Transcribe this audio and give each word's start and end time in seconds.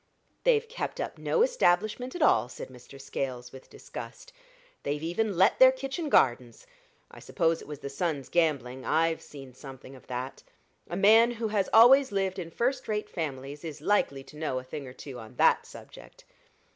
"They've 0.45 0.67
kept 0.67 0.99
up 0.99 1.19
no 1.19 1.43
establishment 1.43 2.15
at 2.15 2.23
all," 2.23 2.49
said 2.49 2.69
Mr. 2.69 2.99
Scales, 2.99 3.51
with 3.51 3.69
disgust. 3.69 4.33
"They've 4.81 5.03
even 5.03 5.37
let 5.37 5.59
their 5.59 5.71
kitchen 5.71 6.09
gardens. 6.09 6.65
I 7.11 7.19
suppose 7.19 7.61
it 7.61 7.67
was 7.67 7.77
the 7.81 7.87
son's 7.91 8.27
gambling. 8.27 8.83
I've 8.83 9.21
seen 9.21 9.53
something 9.53 9.95
of 9.95 10.07
that. 10.07 10.41
A 10.89 10.97
man 10.97 11.29
who 11.29 11.49
has 11.49 11.69
always 11.71 12.11
lived 12.11 12.39
in 12.39 12.49
first 12.49 12.87
rate 12.87 13.11
families 13.11 13.63
is 13.63 13.79
likely 13.79 14.23
to 14.23 14.37
know 14.37 14.57
a 14.57 14.63
thing 14.63 14.87
or 14.87 14.93
two 14.93 15.19
on 15.19 15.35
that 15.35 15.67
subject." 15.67 16.25